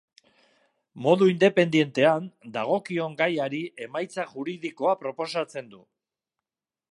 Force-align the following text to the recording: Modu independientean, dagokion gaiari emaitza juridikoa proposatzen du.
Modu 1.07 1.27
independientean, 1.33 2.25
dagokion 2.55 3.13
gaiari 3.21 3.61
emaitza 3.87 4.27
juridikoa 4.33 4.95
proposatzen 5.05 5.69
du. 5.75 5.85